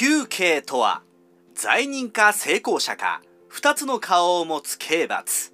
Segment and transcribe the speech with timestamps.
[0.00, 1.02] 9系とは
[1.54, 3.20] 罪人か成功者か
[3.52, 5.52] 2つの顔を持つ刑罰。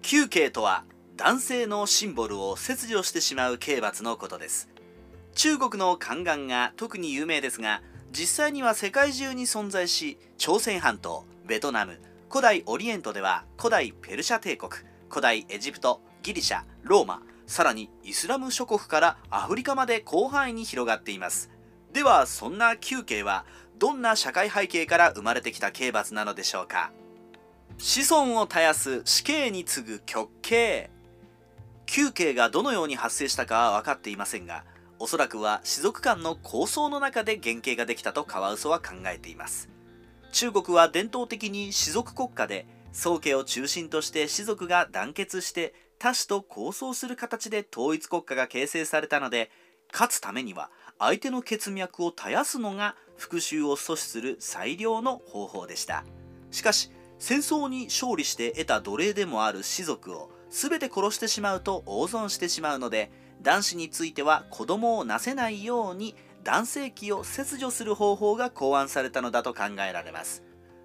[0.00, 0.84] 9系とは
[1.18, 4.70] 男性のシンボルを切除してしまう刑罰のことです。
[5.34, 14.72] 中国の宦官が特に有名ですが実際には世界中に存在し朝鮮半島ベトナム古代オリエントでは古代ペルシャ帝国
[15.10, 21.50] 古代エジプトギリシャローマさらにイスラム諸国からアフリカまで広範囲に広がっています。
[21.92, 23.44] ではそんな9刑は
[23.78, 26.92] どんな社会背景から生まれてきた刑罰なのでしょうか？
[27.78, 30.90] 子孫を絶やす死刑に次ぐ極刑。
[31.86, 34.64] 9刑がどのように発生したかは分かっていませんが
[35.00, 39.68] おそらくは士族間の構想の中で原型ができたとカワウソは考えています。
[40.30, 49.50] 中国は伝統的に士族国家で宗家を中心として士族が団結して他氏と構想する形で統一国家が形成されたので
[49.92, 56.04] 勝つためには相手の血脈を絶やすのが復讐を阻止する最良の方法でした。
[56.50, 70.42] しかし戦争に勝利して得た奴隷でもある士族を全て殺してしまうと大損してしまうので男子については子供をなせないように男性器を切除する方法が考案されたのだと考えられます。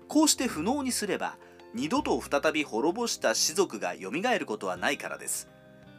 [0.08, 1.38] こうして不能にすれば
[1.74, 5.50] 二度と再び滅ぼした士族が蘇ることはないからです。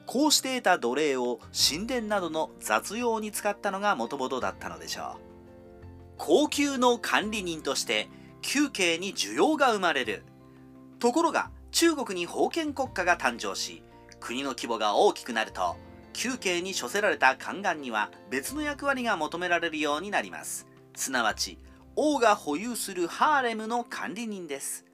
[0.06, 5.84] こうして得た奴隷を神殿などの雑用に使ったのがもともとだったのでしょう。
[6.16, 8.08] 高級の管理人として
[8.54, 10.22] 宮廷に需要が生まれる。
[10.98, 13.82] ところが中国に封建国家が誕生し
[14.20, 15.76] 国の規模が大きくなると
[16.24, 20.66] 宮廷に処せられた宦官には別の役割が求められるようになります。
[20.94, 21.58] すなわち
[21.96, 24.84] 王が保有するハーレムの管理人です。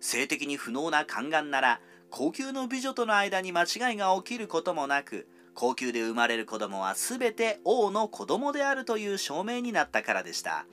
[0.00, 10.66] 性的に不能な宦官なら高級の美女との間に間違いが起きることもなく高級で生まれる子供は全て王の子供であるという証明になったからでした。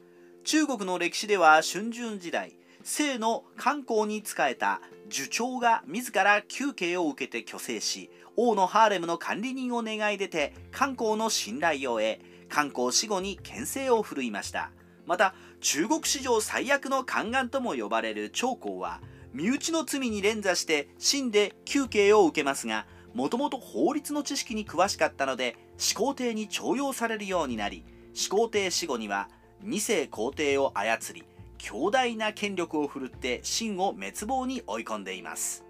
[0.44, 14.72] 中国の歴史では春秋時代姓の観光に仕えた樹長が自ら休憩を受けて虚勢し王のハーレムの管理人を願い出て観光の信頼を得観光死後に牽制を振るいました。
[15.06, 19.02] また中国史上最悪の宦官とも呼ばれる長江は
[19.38, 29.30] 身内の罪に連座して死んで休刑を受けますがもともと法律の知識に詳しかったので始皇帝に重用されるようになり始皇帝死後には
[29.62, 31.24] 二世皇帝を操り
[31.60, 35.64] 強大な権力を振るって秦を滅亡に追い込んでいます。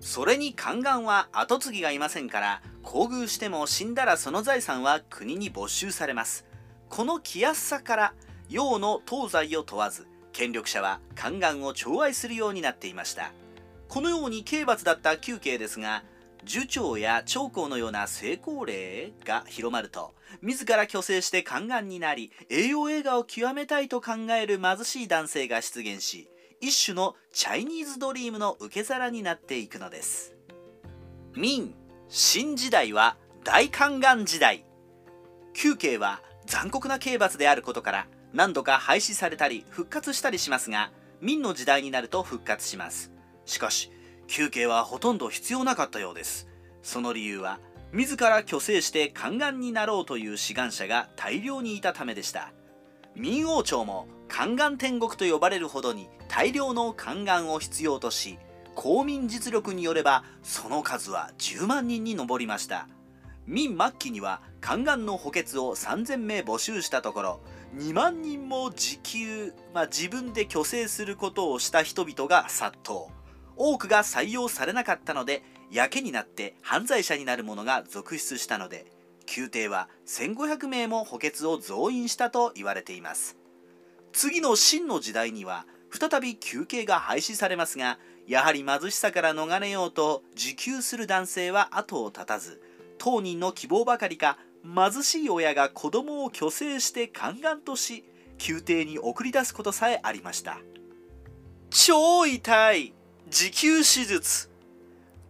[0.00, 6.44] それに宦官は跡継ぎがいませんから厚遇しても死んだらその財産は国に没収されます。
[6.90, 8.14] この気安さから
[8.50, 13.32] 洋の東西を問わず権力者は宦官を寵愛するようになっていました。
[13.88, 16.02] このように刑罰だった休刑ですが
[16.44, 20.12] 樹長や長江のような成功例が広まると
[20.42, 26.28] 自ら虚勢して宦官になり栄養映画を極めたいと考える貧しい男性が出現し
[26.60, 30.34] 一種のチャイニーズドリームの受け皿になっていくのです。
[31.36, 31.68] 明
[32.08, 34.64] 新時代は大宦官時代。
[35.52, 40.90] 休刑は残酷な刑罰であることから何度か廃止されたり復活したりしますが
[41.20, 43.12] 明の時代になると復活します。
[43.46, 43.92] しかし
[44.26, 46.48] 休憩はほとんど必要なかったようです。
[46.82, 47.60] その理由は
[47.92, 52.52] 自ら虚勢して宦官になろうという志願者が大量にいたためでした。
[53.14, 58.38] 明王朝も宦官天国と呼ばれるほどに大量の宦官を必要とし
[58.74, 62.88] 公民実力によればその数は10万人に上りました。
[63.46, 67.40] 明末期には宦官の補欠を3000名募集したところ
[67.76, 73.06] 2万人も時給、まあ、自分で虚勢することをした人々が殺到。
[73.56, 78.86] 多くが採用されなかったのでやけになって犯罪者になる者が続出したので
[79.36, 83.36] 宮廷は1500名も補欠を増員したと言われています。
[84.12, 92.62] 次の秦の時代には再び休憩が廃止されますがやはり貧しさから逃れようと受給する男性は後を絶たず
[93.04, 98.02] 当人の希望ばかりか貧しい親が子供を虚勢して宦官とし
[98.48, 100.56] 宮廷に送り出すことさえありました。
[101.68, 102.94] 超痛い
[103.26, 104.48] 自給手術。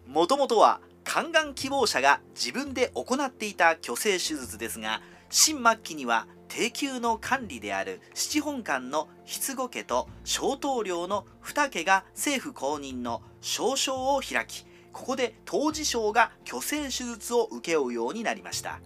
[0.07, 14.65] もともとは宦官希望者が自分で行っていた虚勢手術ですが新末期には定給の管理である七本官の筆後家と小棟梁の二家が政府公認の少将を開き
[14.95, 18.81] ここで当事省が虚勢手術を請け負うようになりました。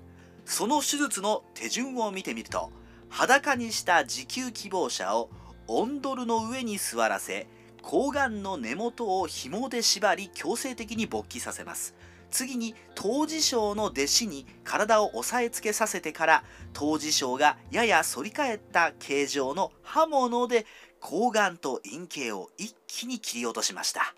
[0.46, 2.72] その手術の手順を見てみると
[3.10, 5.28] 裸にした持久希望者を
[5.66, 7.46] オンドルの上に座らせ
[7.82, 11.94] 睾丸の根元を紐で縛り強制的に勃起させます。
[12.30, 20.66] 次に当事省の弟子に体を押さえつけさせてから当事省がやや反り返った形状の刃物で
[21.00, 24.14] 睾丸と陰茎を一気に切り落としました。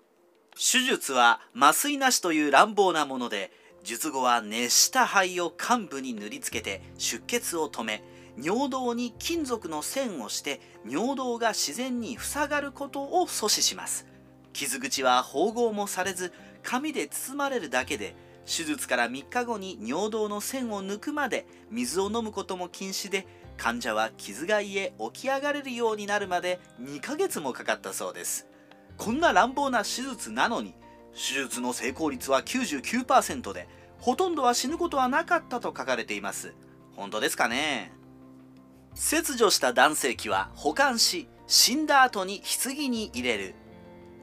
[0.55, 3.51] 手術は麻酔なしという乱暴なもので
[3.83, 8.03] 術後は熱した灰を患部に塗りつけて出血を止め
[8.37, 14.05] 尿道に金属の線をして尿道が自然に塞がることを阻止します。
[14.53, 16.33] 傷口は縫合もされず
[16.63, 18.15] 紙で包まれるだけで
[18.45, 23.25] 手術から3日後に尿道の線を抜くまで水を飲むことも禁止で
[23.57, 28.47] 患者は傷が癒え起き上がれるようになるまで2ヶ月もかかったそうです。
[28.97, 30.73] こんな乱暴な手術なのに
[31.13, 33.67] 手術の成功率は99%で
[33.99, 36.53] ほとんどは死ぬことはなかったと書かれています。
[36.95, 37.93] 本当ですかね？
[38.93, 43.55] 切除した男性器は保管し死んだ後に棺に入れる。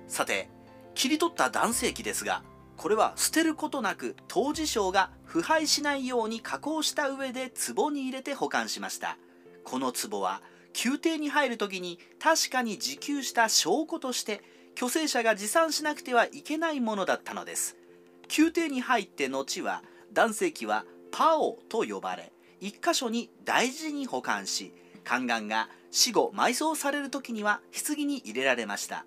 [0.06, 0.48] さて
[0.94, 2.42] 切り取った男性器ですが
[2.76, 9.18] これは捨てることなく当事省が腐敗しないように加工した上で壺に入れて保管しました。
[9.64, 10.40] この壺は
[10.84, 14.42] 宮廷に入る時に確かに自給した証拠として
[14.78, 17.76] 虚勢者が持参しなくてはいけないものだったのです。
[18.36, 19.82] 宮廷に入って後は
[20.12, 24.72] 男性器はパオと呼ばれ一箇所に大事に保管し
[25.04, 29.04] 宦官が死後埋葬される時には棺に入れられました。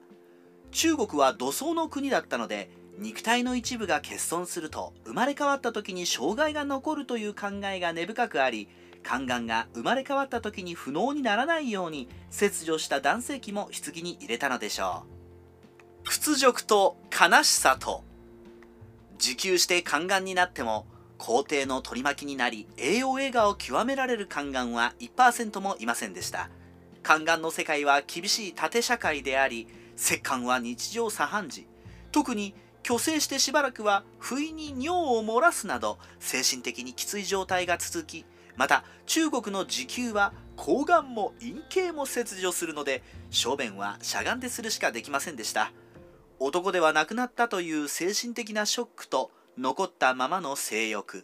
[0.71, 8.67] 中国は土葬の国だったので肉体の一部が欠損すると生まれ変わった時に障害が残るという考えが根深くあり
[9.03, 15.05] 宦官が生まれ変わった時に不能にならないように切除した男性器も棺に入れたのでしょ
[16.03, 16.07] う。
[16.07, 18.03] 屈辱と悲しさと
[19.19, 20.85] 自給して宦官になっても
[21.17, 26.49] 皇帝の取り巻きになり栄養映画を極められる宦官は1%もいませんでした。
[27.03, 31.67] 宦官の世界は厳しい縦社会であり折檻は日常茶飯事。
[32.11, 38.25] 特に虚勢してしばらくは不意に尿を漏らすなど精神的にきつい状態が続き
[38.61, 45.71] また中国の時給は睾丸も陰茎も切除するので小便はしゃがんでするしかできませんでした。
[46.37, 51.23] 男ではなくなったという精神的なショックと残ったままの性欲。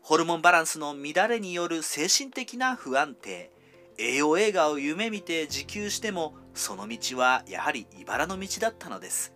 [0.00, 3.50] ホルモンバランスの乱れによる精神的な不安定。
[3.98, 9.34] 栄養映画を夢見て自給してもその道はやはり茨の道だったのです。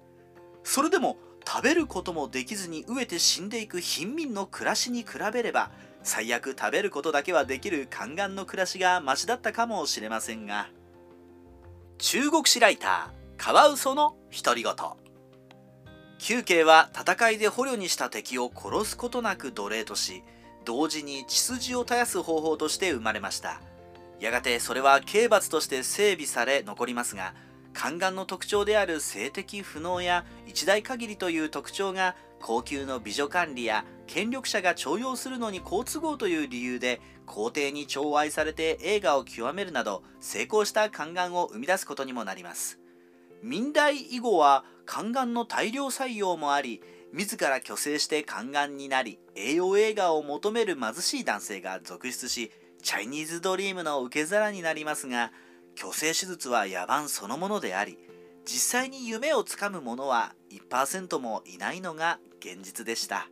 [0.65, 5.71] それでも食べることもできずに飢えて死んでいく貧民の暮らしに比べれば
[6.05, 10.69] 最悪食べることだけはできる宦官の暮らしがマシだったかもしれませんが
[11.99, 14.75] 中国史ライターカワウソの独り言。
[16.19, 20.23] 休憩は戦いで捕虜にした敵を殺すことなく奴隷とし
[20.65, 23.61] 同時に血筋を絶やす方法として生まれました。
[24.21, 27.35] やがてそれは刑罰として整備され残りますが
[27.75, 42.79] 宦官の特徴である性的不能や一代限りという特徴が高級の美女管理や権力者が重用するのに好都合という理由で皇帝に寵愛されて映画を極めるなど成功した宦官を生み出すことにもなります。
[43.43, 46.81] 明代以後は宦官の大量採用もあり
[47.13, 52.53] 自ら虚勢して宦官になり栄養映画を求める貧しい男性が続出し
[52.83, 55.33] チャイニーズドリームの受け皿になりますが
[55.77, 57.99] 虚勢手術は野蛮そのものであり
[58.45, 63.29] 実際に夢をつかむ者は1%もいないのが現実でした。